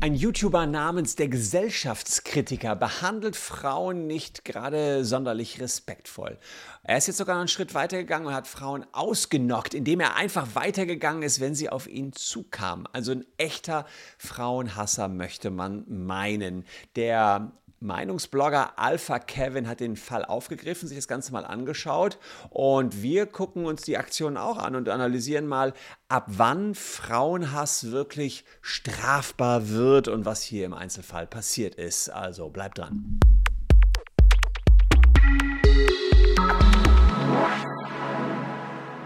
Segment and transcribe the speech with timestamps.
[0.00, 6.38] Ein YouTuber namens der Gesellschaftskritiker behandelt Frauen nicht gerade sonderlich respektvoll.
[6.82, 11.22] Er ist jetzt sogar einen Schritt weitergegangen und hat Frauen ausgenockt, indem er einfach weitergegangen
[11.22, 12.86] ist, wenn sie auf ihn zukamen.
[12.92, 13.86] Also ein echter
[14.18, 16.64] Frauenhasser möchte man meinen.
[16.96, 17.52] Der
[17.82, 22.18] Meinungsblogger Alpha Kevin hat den Fall aufgegriffen, sich das Ganze mal angeschaut
[22.50, 25.72] und wir gucken uns die Aktion auch an und analysieren mal,
[26.08, 32.10] ab wann Frauenhass wirklich strafbar wird und was hier im Einzelfall passiert ist.
[32.10, 33.18] Also bleibt dran.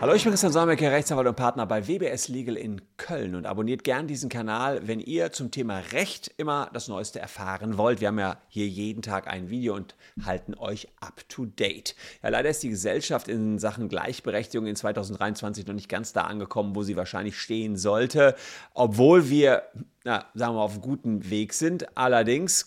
[0.01, 3.85] Hallo, ich bin Christian Solmecke, Rechtsanwalt und Partner bei WBS Legal in Köln und abonniert
[3.85, 8.01] gern diesen Kanal, wenn ihr zum Thema Recht immer das Neueste erfahren wollt.
[8.01, 9.95] Wir haben ja hier jeden Tag ein Video und
[10.25, 11.95] halten euch up to date.
[12.23, 16.75] Ja, leider ist die Gesellschaft in Sachen Gleichberechtigung in 2023 noch nicht ganz da angekommen,
[16.75, 18.35] wo sie wahrscheinlich stehen sollte,
[18.75, 19.63] obwohl wir,
[20.03, 21.97] na, sagen wir mal, auf guten Weg sind.
[21.97, 22.67] Allerdings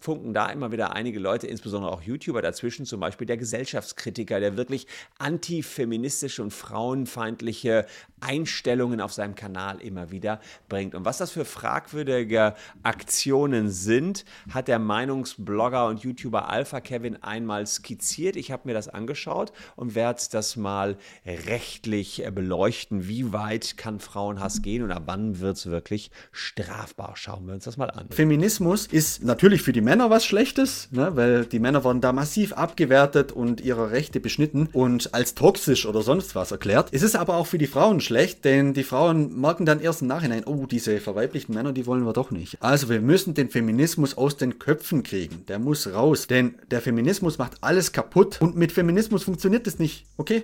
[0.00, 4.56] funken da immer wieder einige Leute, insbesondere auch YouTuber dazwischen, zum Beispiel der Gesellschaftskritiker, der
[4.56, 4.86] wirklich
[5.18, 7.86] antifeministische und frauenfeindliche
[8.20, 10.94] Einstellungen auf seinem Kanal immer wieder bringt.
[10.94, 17.66] Und was das für fragwürdige Aktionen sind, hat der Meinungsblogger und YouTuber Alpha Kevin einmal
[17.66, 18.36] skizziert.
[18.36, 23.08] Ich habe mir das angeschaut und werde das mal rechtlich beleuchten.
[23.08, 27.12] Wie weit kann Frauenhass gehen und ab wann wird es wirklich strafbar?
[27.16, 28.08] Schauen wir uns das mal an.
[28.10, 32.52] Feminismus ist natürlich für die Männer was Schlechtes, ne, weil die Männer wurden da massiv
[32.54, 36.88] abgewertet und ihre Rechte beschnitten und als toxisch oder sonst was erklärt.
[36.90, 40.08] Es ist aber auch für die Frauen schlecht, denn die Frauen merken dann erst im
[40.08, 42.60] Nachhinein, oh, diese verweiblichten Männer, die wollen wir doch nicht.
[42.60, 45.46] Also wir müssen den Feminismus aus den Köpfen kriegen.
[45.46, 50.04] Der muss raus, denn der Feminismus macht alles kaputt und mit Feminismus funktioniert es nicht,
[50.16, 50.42] okay?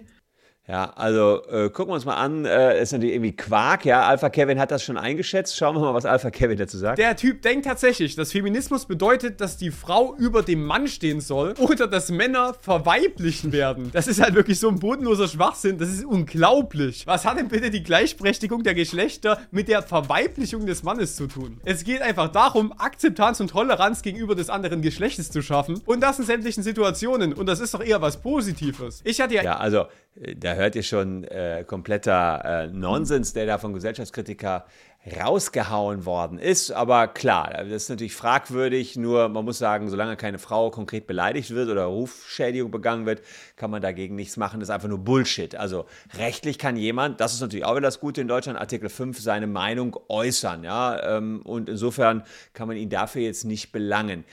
[0.69, 2.45] Ja, also äh, gucken wir uns mal an.
[2.45, 4.03] Äh, ist natürlich irgendwie Quark, ja.
[4.07, 5.57] Alpha Kevin hat das schon eingeschätzt.
[5.57, 6.99] Schauen wir mal, was Alpha Kevin dazu sagt.
[6.99, 11.55] Der Typ denkt tatsächlich, dass Feminismus bedeutet, dass die Frau über dem Mann stehen soll
[11.59, 13.91] oder dass Männer verweiblichen werden.
[13.93, 15.79] Das ist halt wirklich so ein bodenloser Schwachsinn.
[15.79, 17.09] Das ist unglaublich.
[17.09, 21.61] Was hat denn bitte die Gleichberechtigung der Geschlechter mit der Verweiblichung des Mannes zu tun?
[21.65, 25.81] Es geht einfach darum, Akzeptanz und Toleranz gegenüber des anderen Geschlechtes zu schaffen.
[25.87, 27.33] Und das in sämtlichen Situationen.
[27.33, 29.01] Und das ist doch eher was Positives.
[29.03, 29.43] Ich hatte ja.
[29.43, 34.67] Ja, also da hört ihr schon äh, kompletter äh, Nonsens, der da von Gesellschaftskritiker
[35.21, 36.71] rausgehauen worden ist.
[36.71, 38.97] Aber klar, das ist natürlich fragwürdig.
[38.97, 43.23] Nur man muss sagen, solange keine Frau konkret beleidigt wird oder Rufschädigung begangen wird,
[43.57, 44.61] kann man dagegen nichts machen.
[44.61, 45.57] Das ist einfach nur Bullshit.
[45.57, 45.87] Also
[46.17, 49.49] rechtlich kann jemand, das ist natürlich auch wieder das Gute in Deutschland, Artikel 5, seine
[49.49, 50.63] Meinung äußern.
[50.63, 51.17] Ja?
[51.17, 52.23] Ähm, und insofern
[52.53, 54.25] kann man ihn dafür jetzt nicht belangen.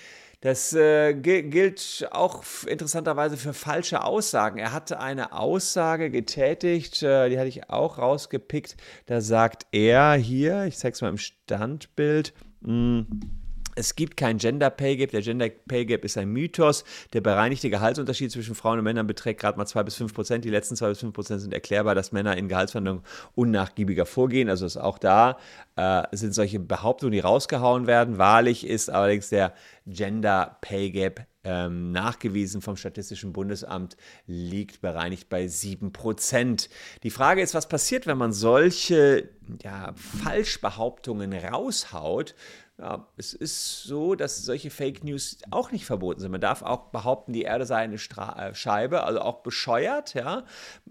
[0.41, 4.57] Das äh, gilt auch interessanterweise für falsche Aussagen.
[4.57, 8.77] Er hatte eine Aussage getätigt, äh, die hatte ich auch rausgepickt.
[9.05, 13.38] Da sagt er hier, ich zeige es mal im Standbild, mh, hm,
[13.79, 15.11] es gibt kein Gender Pay Gap.
[15.11, 16.83] Der Gender Pay Gap ist ein Mythos.
[17.13, 20.43] Der bereinigte Gehaltsunterschied zwischen Frauen und Männern beträgt gerade mal 2 bis 5 Prozent.
[20.43, 23.03] Die letzten 2 bis 5 Prozent sind erklärbar, dass Männer in Gehaltsverhandlungen
[23.35, 24.49] unnachgiebiger vorgehen.
[24.49, 25.37] Also ist auch da
[25.77, 28.17] äh, sind solche Behauptungen, die rausgehauen werden.
[28.17, 29.53] Wahrlich ist allerdings der
[29.87, 33.95] Gender Pay Gap ähm, nachgewiesen vom Statistischen Bundesamt,
[34.27, 36.69] liegt bereinigt bei 7%.
[37.03, 39.29] Die Frage ist, was passiert, wenn man solche
[39.63, 42.35] ja, Falschbehauptungen raushaut?
[42.79, 46.31] Ja, es ist so, dass solche Fake News auch nicht verboten sind.
[46.31, 50.43] Man darf auch behaupten, die Erde sei eine Stra äh, Scheibe, also auch bescheuert, ja.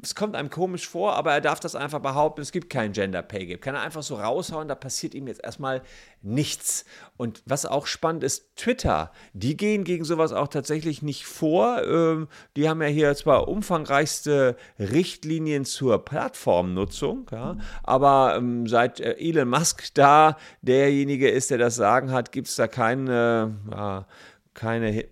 [0.03, 3.23] Es kommt einem komisch vor, aber er darf das einfach behaupten, es gibt keinen Gender
[3.23, 3.63] Pay Gap.
[3.63, 5.81] Kann er einfach so raushauen, da passiert ihm jetzt erstmal
[6.21, 6.85] nichts.
[7.17, 11.83] Und was auch spannend ist, Twitter, die gehen gegen sowas auch tatsächlich nicht vor.
[11.85, 19.17] Ähm, die haben ja hier zwar umfangreichste Richtlinien zur Plattformnutzung, ja, aber ähm, seit äh,
[19.19, 24.13] Elon Musk da derjenige ist, der das Sagen hat, gibt es da keine, äh,
[24.53, 25.05] keine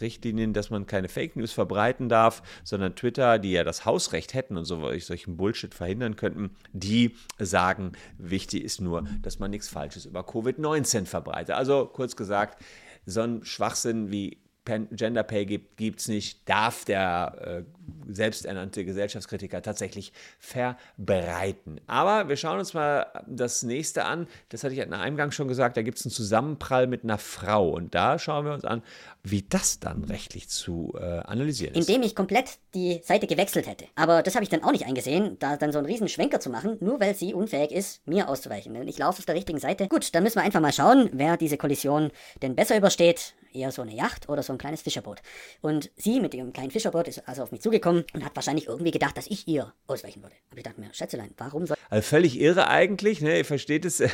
[0.00, 4.56] Richtlinien, dass man keine Fake News verbreiten darf, sondern Twitter, die ja das Hausrecht hätten
[4.56, 10.06] und so solchen Bullshit verhindern könnten, die sagen, wichtig ist nur, dass man nichts Falsches
[10.06, 11.54] über Covid-19 verbreitet.
[11.54, 12.62] Also kurz gesagt,
[13.06, 20.12] so ein Schwachsinn wie Gender Pay gibt es nicht, darf der äh, selbsternannte Gesellschaftskritiker tatsächlich
[20.38, 21.80] verbreiten.
[21.86, 24.28] Aber wir schauen uns mal das nächste an.
[24.50, 27.18] Das hatte ich in einem Gang schon gesagt, da gibt es einen Zusammenprall mit einer
[27.18, 27.70] Frau.
[27.70, 28.82] Und da schauen wir uns an,
[29.24, 31.88] wie das dann rechtlich zu äh, analysieren ist.
[31.88, 33.86] Indem ich komplett die Seite gewechselt hätte.
[33.96, 36.50] Aber das habe ich dann auch nicht eingesehen, da dann so einen riesen Schwenker zu
[36.50, 38.76] machen, nur weil sie unfähig ist, mir auszuweichen.
[38.86, 39.88] Ich laufe auf der richtigen Seite.
[39.88, 42.10] Gut, dann müssen wir einfach mal schauen, wer diese Kollision
[42.42, 45.22] denn besser übersteht Eher so eine Yacht oder so ein kleines Fischerboot.
[45.60, 48.90] Und sie mit ihrem kleinen Fischerboot ist also auf mich zugekommen und hat wahrscheinlich irgendwie
[48.90, 50.34] gedacht, dass ich ihr ausweichen würde.
[50.50, 51.76] Aber ich dachte mir, Schätzelein, warum soll...
[51.90, 53.38] Also völlig irre eigentlich, ne?
[53.38, 54.02] Ihr versteht es.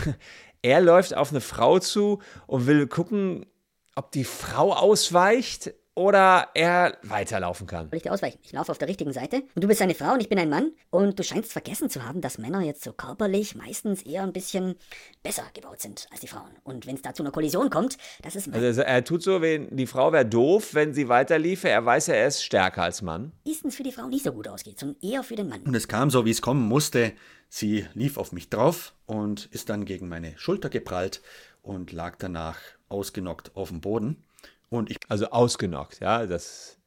[0.60, 3.46] Er läuft auf eine Frau zu und will gucken,
[3.94, 7.88] ob die Frau ausweicht oder er weiterlaufen kann.
[7.90, 8.38] Soll ich dir ausweichen?
[8.42, 10.48] Ich laufe auf der richtigen Seite und du bist eine Frau und ich bin ein
[10.48, 14.32] Mann und du scheinst vergessen zu haben, dass Männer jetzt so körperlich meistens eher ein
[14.32, 14.76] bisschen
[15.24, 16.52] besser gebaut sind als die Frauen.
[16.62, 19.76] Und wenn es da zu einer Kollision kommt, das ist Also er tut so, wenn
[19.76, 21.68] die Frau wäre doof, wenn sie weiterliefe.
[21.68, 23.32] Er weiß ja, er ist stärker als Mann.
[23.44, 25.62] meistens für die Frau nicht so gut ausgeht, sondern eher für den Mann.
[25.62, 27.12] Und es kam so, wie es kommen musste.
[27.48, 31.22] Sie lief auf mich drauf und ist dann gegen meine Schulter geprallt
[31.62, 32.58] und lag danach
[32.88, 34.22] ausgenockt auf dem Boden.
[34.70, 36.78] Und ich Also ausgenockt, ja, das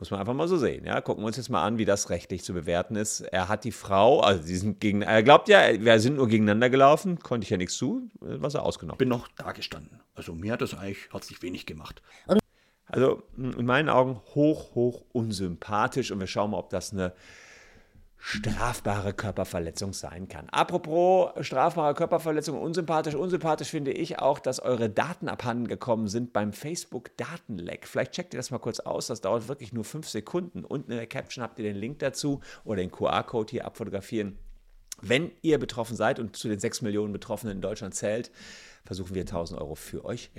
[0.00, 0.86] muss man einfach mal so sehen.
[0.86, 3.20] Ja, gucken wir uns jetzt mal an, wie das rechtlich zu bewerten ist.
[3.20, 6.70] Er hat die Frau, also die sind gegen, er glaubt ja, wir sind nur gegeneinander
[6.70, 8.98] gelaufen, konnte ich ja nichts zu, was er ausgenockt.
[8.98, 10.00] bin noch da gestanden.
[10.14, 12.00] Also mir hat das eigentlich herzlich wenig gemacht.
[12.86, 17.12] Also in meinen Augen hoch, hoch unsympathisch und wir schauen mal, ob das eine
[18.20, 20.48] strafbare Körperverletzung sein kann.
[20.50, 23.14] Apropos strafbare Körperverletzung, unsympathisch.
[23.14, 27.86] Unsympathisch finde ich auch, dass eure Daten abhanden gekommen sind beim Facebook-Datenleck.
[27.86, 29.06] Vielleicht checkt ihr das mal kurz aus.
[29.06, 30.64] Das dauert wirklich nur fünf Sekunden.
[30.64, 34.38] Unten in der Caption habt ihr den Link dazu oder den QR-Code hier abfotografieren.
[35.00, 38.30] Wenn ihr betroffen seid und zu den 6 Millionen Betroffenen in Deutschland zählt,
[38.84, 40.30] versuchen wir 1000 Euro für euch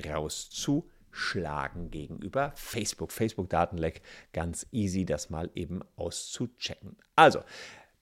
[1.12, 3.12] rauszuschlagen gegenüber Facebook.
[3.12, 4.02] Facebook-Datenleck,
[4.34, 6.98] ganz easy, das mal eben auszuchecken.
[7.16, 7.44] Also,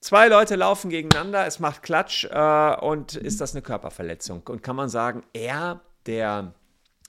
[0.00, 4.42] zwei Leute laufen gegeneinander, es macht Klatsch äh, und ist das eine Körperverletzung?
[4.48, 6.54] Und kann man sagen, er, der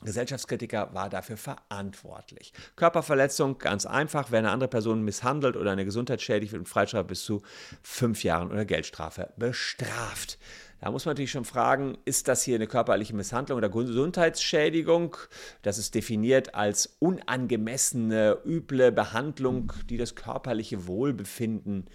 [0.03, 2.53] Gesellschaftskritiker war dafür verantwortlich.
[2.75, 7.03] Körperverletzung, ganz einfach, wer eine andere Person misshandelt oder eine Gesundheit schädigt, wird mit Freistrafe
[7.05, 7.43] bis zu
[7.83, 10.39] fünf Jahren oder Geldstrafe bestraft.
[10.81, 15.15] Da muss man natürlich schon fragen, ist das hier eine körperliche Misshandlung oder Gesundheitsschädigung?
[15.61, 21.85] Das ist definiert als unangemessene, üble Behandlung, die das körperliche Wohlbefinden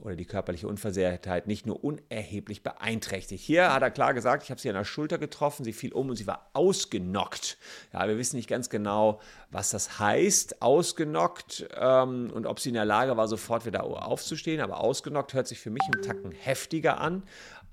[0.00, 3.42] oder die körperliche Unversehrtheit nicht nur unerheblich beeinträchtigt.
[3.42, 6.10] Hier hat er klar gesagt, ich habe sie an der Schulter getroffen, sie fiel um
[6.10, 7.58] und sie war ausgenockt.
[7.92, 9.20] Ja, wir wissen nicht ganz genau,
[9.50, 14.60] was das heißt, ausgenockt ähm, und ob sie in der Lage war, sofort wieder aufzustehen.
[14.60, 17.22] Aber ausgenockt hört sich für mich einen Tacken heftiger an.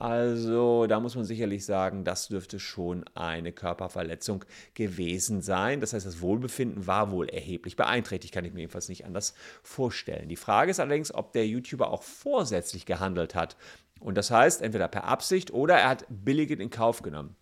[0.02, 4.44] Also da muss man sicherlich sagen, das dürfte schon eine Körperverletzung
[4.74, 5.80] gewesen sein.
[5.80, 10.28] Das heißt, das Wohlbefinden war wohl erheblich beeinträchtigt, kann ich mir jedenfalls nicht anders vorstellen.
[10.28, 13.58] Die Frage ist allerdings, ob der YouTuber auch vorsätzlich gehandelt hat.
[14.00, 17.36] Und das heißt, entweder per Absicht oder er hat billigend in Kauf genommen.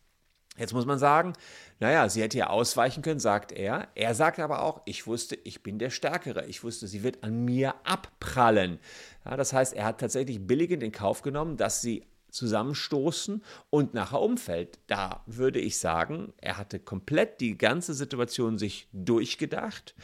[0.58, 1.32] Jetzt muss man sagen,
[1.80, 3.88] naja, sie hätte ja ausweichen können, sagt er.
[3.96, 6.46] Er sagt aber auch, ich wusste, ich bin der Stärkere.
[6.48, 8.80] Ich wusste, sie wird an mir abprallen.
[9.24, 14.22] Ja, das heißt, er hat tatsächlich billigend in Kauf genommen, dass sie zusammenstoßen und nachher
[14.22, 14.80] umfällt.
[14.88, 19.96] Da würde ich sagen, er hatte komplett die ganze Situation sich durchgedacht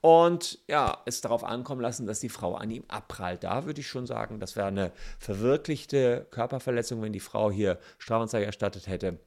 [0.00, 3.44] und ja, es darauf ankommen lassen, dass die Frau an ihm abprallt.
[3.44, 8.46] Da würde ich schon sagen, das wäre eine verwirklichte Körperverletzung, wenn die Frau hier Strafanzeige
[8.46, 9.18] erstattet hätte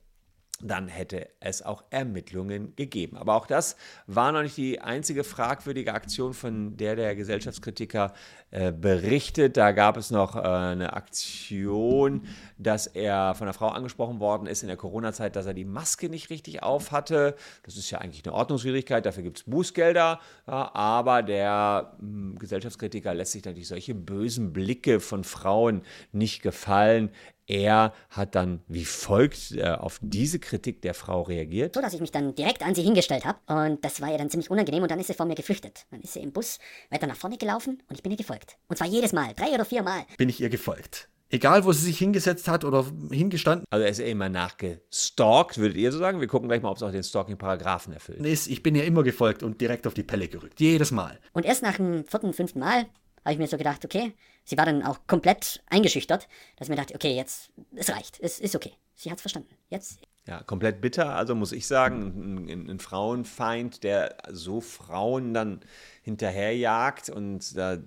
[0.62, 3.18] dann hätte es auch Ermittlungen gegeben.
[3.18, 3.76] Aber auch das
[4.08, 8.14] war noch nicht die einzige fragwürdige Aktion, von der der Gesellschaftskritiker
[8.50, 9.58] äh, berichtet.
[9.58, 12.28] Da gab es noch äh, eine Aktion,
[12.58, 16.10] dass er von einer Frau angesprochen worden ist in der Corona-Zeit, dass er die Maske
[16.10, 17.36] nicht richtig auf hatte.
[17.64, 20.20] Das ist ja eigentlich eine Ordnungswidrigkeit, dafür gibt es Bußgelder.
[20.48, 27.12] Ja, aber der mh, Gesellschaftskritiker lässt sich natürlich solche bösen Blicke von Frauen nicht gefallen.
[27.48, 31.76] Er hat dann wie folgt äh, auf diese Kritik der Frau reagiert.
[31.76, 33.40] So, dass ich mich dann direkt an sie hingestellt habe.
[33.48, 35.86] Und das war ihr dann ziemlich unangenehm und dann ist sie vor mir geflüchtet.
[35.90, 38.58] Dann ist sie im Bus weiter nach vorne gelaufen und ich bin ihr gefolgt.
[38.68, 40.04] Und zwar jedes Mal, drei oder vier Mal.
[40.18, 41.10] Bin ich ihr gefolgt.
[41.30, 45.78] Egal, wo sie sich hingesetzt hat oder hingestanden Also er ist ja immer nachgestalkt, würdet
[45.78, 46.22] ihr so sagen?
[46.22, 48.26] Wir gucken gleich mal, ob es auch den Stalking-Paragraphen erfüllt.
[48.26, 48.48] ist.
[48.48, 50.60] Ich bin ihr immer gefolgt und direkt auf die Pelle gerückt.
[50.60, 51.20] Jedes Mal.
[51.34, 52.86] Und erst nach dem vierten, fünften Mal
[53.26, 54.14] habe ich mir so gedacht, okay,
[54.48, 58.40] sie war dann auch komplett eingeschüchtert, dass ich mir dachte, okay, jetzt, es reicht, es
[58.40, 58.74] ist okay.
[58.96, 59.54] Sie hat's verstanden.
[59.70, 61.16] Jetzt Ja, komplett bitter.
[61.16, 65.60] Also muss ich sagen, ein, ein Frauenfeind, der so Frauen dann
[66.02, 67.78] hinterherjagt und da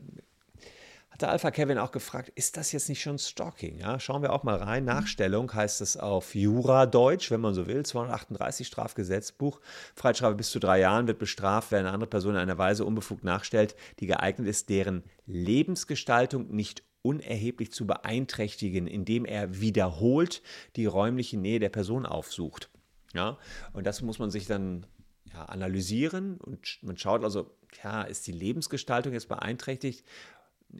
[1.20, 3.76] hat der Alpha Kevin auch gefragt, ist das jetzt nicht schon Stalking?
[3.78, 4.86] Ja, schauen wir auch mal rein.
[4.86, 7.84] Nachstellung heißt es auf Jura-Deutsch, wenn man so will.
[7.84, 9.60] 238 Strafgesetzbuch.
[9.94, 13.22] Freiheitsstrafe bis zu drei Jahren wird bestraft, wer eine andere Person in einer Weise unbefugt
[13.22, 20.42] nachstellt, die geeignet ist, deren Lebensgestaltung nicht unerheblich zu beeinträchtigen, indem er wiederholt
[20.76, 22.70] die räumliche Nähe der Person aufsucht.
[23.12, 23.36] Ja,
[23.74, 24.86] und das muss man sich dann
[25.34, 27.50] ja, analysieren und man schaut also,
[27.84, 30.04] ja, ist die Lebensgestaltung jetzt beeinträchtigt?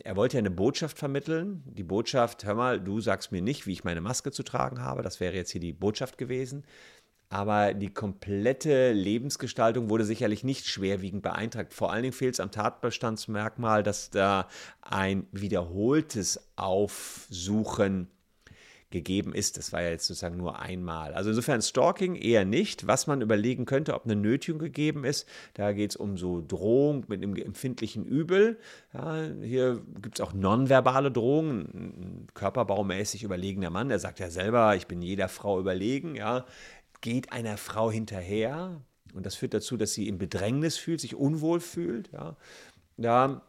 [0.05, 1.63] Er wollte ja eine Botschaft vermitteln.
[1.67, 5.03] Die Botschaft, hör mal, du sagst mir nicht, wie ich meine Maske zu tragen habe.
[5.03, 6.65] Das wäre jetzt hier die Botschaft gewesen.
[7.33, 11.75] aber die komplette Lebensgestaltung wurde sicherlich nicht schwerwiegend beeinträchtigt.
[11.75, 14.49] Vor allen Dingen fehlt es am Tatbestandsmerkmal, dass da
[14.83, 18.09] ein wiederholtes Aufsuchen
[18.91, 19.57] gegeben ist.
[19.57, 21.15] Das war ja jetzt sozusagen nur einmal.
[21.15, 22.87] Also insofern Stalking eher nicht.
[22.87, 27.05] Was man überlegen könnte, ob eine Nötigung gegeben ist, da geht es um so Drohung
[27.09, 28.59] mit einem empfindlichen Übel.
[28.93, 31.61] Ja, hier gibt es auch nonverbale Drohungen.
[31.73, 36.17] Ein körperbaumäßig überlegener Mann, der sagt ja selber, ich bin jeder Frau überlegen.
[36.17, 36.45] Ja,
[37.01, 38.81] geht einer Frau hinterher
[39.15, 42.11] und das führt dazu, dass sie im Bedrängnis fühlt, sich unwohl fühlt.
[42.13, 42.37] Ja,
[42.97, 43.43] da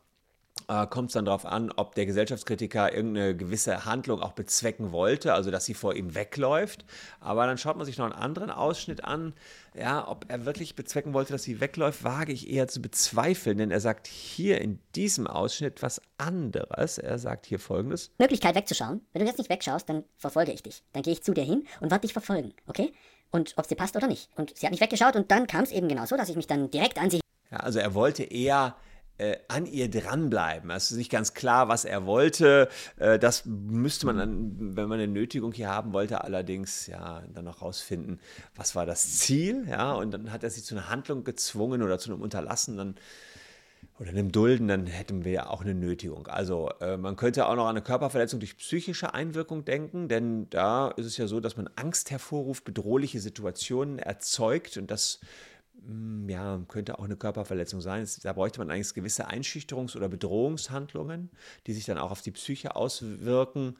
[0.90, 5.52] kommt es dann darauf an, ob der Gesellschaftskritiker irgendeine gewisse Handlung auch bezwecken wollte, also
[5.52, 6.86] dass sie vor ihm wegläuft.
[7.20, 9.34] Aber dann schaut man sich noch einen anderen Ausschnitt an.
[9.74, 13.72] Ja, ob er wirklich bezwecken wollte, dass sie wegläuft, wage ich eher zu bezweifeln, denn
[13.72, 16.98] er sagt hier in diesem Ausschnitt was anderes.
[16.98, 19.02] Er sagt hier folgendes: Möglichkeit wegzuschauen.
[19.14, 20.84] Wenn du jetzt nicht wegschaust, dann verfolge ich dich.
[20.94, 22.92] Dann gehe ich zu dir hin und werde dich verfolgen, okay?
[23.32, 24.30] Und ob sie passt oder nicht.
[24.36, 26.48] Und sie hat nicht weggeschaut und dann kam es eben genau so, dass ich mich
[26.48, 27.22] dann direkt an sie.
[27.50, 28.76] Ja, also er wollte eher
[29.22, 30.72] äh, an ihr dranbleiben.
[30.72, 32.70] Es ist nicht ganz klar, was er wollte.
[32.98, 37.46] Äh, das müsste man, dann, wenn man eine Nötigung hier haben wollte, allerdings ja dann
[37.46, 38.20] noch rausfinden,
[38.56, 39.68] was war das Ziel.
[39.70, 42.96] Ja, und dann hat er sie zu einer Handlung gezwungen oder zu einem Unterlassen.
[44.00, 46.26] Oder einem Dulden, dann hätten wir ja auch eine Nötigung.
[46.26, 50.88] Also äh, man könnte auch noch an eine Körperverletzung durch psychische Einwirkung denken, denn da
[50.88, 55.20] ist es ja so, dass man Angst hervorruft, bedrohliche Situationen erzeugt und das
[56.28, 58.08] ja, könnte auch eine Körperverletzung sein.
[58.24, 61.32] Da bräuchte man eigentlich gewisse Einschüchterungs- oder Bedrohungshandlungen,
[61.68, 63.76] die sich dann auch auf die Psyche auswirken.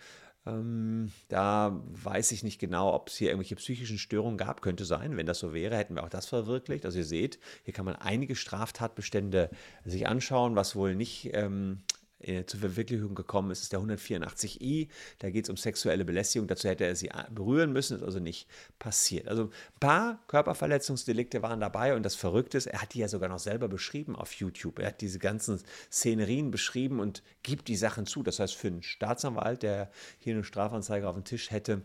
[0.48, 4.62] Ähm, da weiß ich nicht genau, ob es hier irgendwelche psychischen Störungen gab.
[4.62, 5.16] Könnte sein.
[5.16, 6.86] Wenn das so wäre, hätten wir auch das verwirklicht.
[6.86, 9.52] Also ihr seht, hier kann man einige Straftatbestände
[9.86, 11.84] sich anschauen, was wohl nicht ähm,
[12.22, 14.90] äh, zur Verwirklichung gekommen ist, ist der 184i.
[15.20, 16.48] Da geht es um sexuelle Belästigung.
[16.48, 18.48] Dazu hätte er sie berühren müssen, ist also nicht
[18.80, 19.28] passiert.
[19.28, 23.30] Also ein paar Körperverletzungsdelikte waren dabei und das Verrückte ist, er hat die ja sogar
[23.30, 24.80] noch selber beschrieben auf YouTube.
[24.80, 25.62] Er hat diese ganzen
[25.92, 28.24] Szenerien beschrieben und gibt die Sachen zu.
[28.24, 31.82] Das heißt, für einen Staatsanwalt, der hier eine Strafanzeige auf dem Tisch hätte,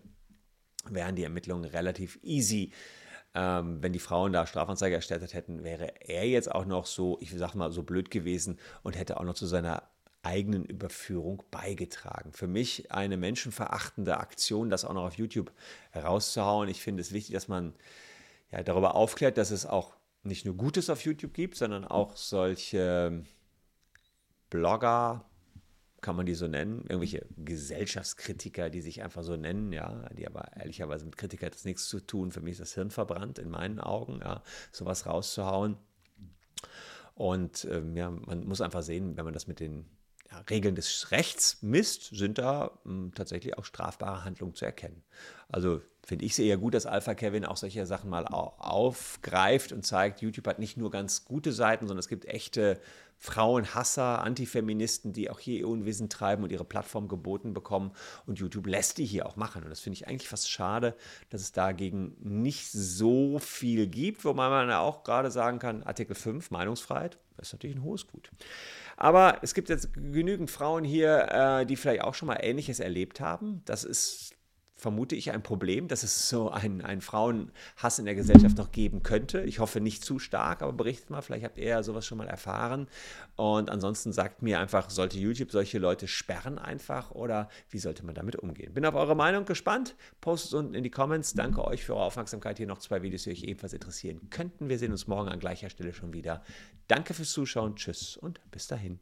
[0.89, 2.73] wären die Ermittlungen relativ easy.
[3.35, 7.33] Ähm, wenn die Frauen da Strafanzeige erstattet hätten, wäre er jetzt auch noch so, ich
[7.33, 9.83] sag mal, so blöd gewesen und hätte auch noch zu seiner
[10.27, 12.33] eigenen Überführung beigetragen.
[12.33, 15.53] Für mich eine menschenverachtende Aktion, das auch noch auf YouTube
[15.95, 16.69] rauszuhauen.
[16.69, 17.75] Ich finde es wichtig, dass man
[18.51, 23.23] ja, darüber aufklärt, dass es auch nicht nur Gutes auf YouTube gibt, sondern auch solche
[24.51, 25.25] Blogger,
[26.01, 30.57] kann man die so nennen, irgendwelche Gesellschaftskritiker, die sich einfach so nennen, ja, die aber
[30.57, 32.33] ehrlicherweise mit Kritiker hat das nichts zu tun.
[32.33, 34.43] Für mich ist das Hirn verbrannt, in meinen Augen, ja,
[34.73, 35.77] sowas rauszuhauen.
[37.15, 39.87] Und ähm, ja, man muss einfach sehen, wenn man das mit den
[40.31, 45.03] ja, Regeln des Rechts misst, sind da mh, hm, tatsächlich auch strafbare Handlungen zu erkennen.
[45.49, 49.85] Also finde ich es eher gut, dass Alpha Kevin auch solche Sachen mal aufgreift und
[49.85, 52.81] zeigt, YouTube hat nicht nur ganz gute Seiten, sondern es gibt echte
[53.19, 57.93] Frauenhasser, Antifeministen, die auch hier ihr Unwesen treiben und ihre Plattform geboten bekommen.
[58.27, 59.65] Und YouTube lässt die hier auch machen.
[59.65, 60.95] Und das finde ich eigentlich fast schade,
[61.31, 66.15] dass es dagegen nicht so viel gibt, wobei man ja auch gerade sagen kann, Artikel
[66.15, 68.31] 5, Meinungsfreiheit, das ist natürlich ein hohes Gut.
[68.97, 73.21] Aber es gibt jetzt genügend Frauen hier, äh, die vielleicht auch schon mal Ähnliches erlebt
[73.21, 73.63] haben.
[73.65, 74.36] Das ist
[74.77, 79.03] vermute ich, ein Problem, dass es so einen, einen Frauenhass in der Gesellschaft noch geben
[79.03, 79.41] könnte.
[79.41, 82.29] Ich hoffe nicht zu stark, aber berichtet mal, vielleicht habt ihr ja sowas schon mal
[82.29, 82.87] erfahren.
[83.37, 88.15] Und ansonsten sagt mir einfach, sollte YouTube solche Leute sperren einfach oder wie sollte man
[88.15, 88.75] damit umgehen?
[88.75, 89.97] Bin auf eure Meinung gespannt.
[90.21, 91.33] Postet unten in die Comments.
[91.33, 92.59] Danke euch für eure Aufmerksamkeit.
[92.59, 94.69] Hier noch zwei Videos, die euch ebenfalls interessieren könnten.
[94.69, 96.43] Wir sehen uns morgen an gleicher Stelle schon wieder.
[96.87, 97.77] Danke fürs Zuschauen.
[97.77, 99.01] Tschüss und bis dahin.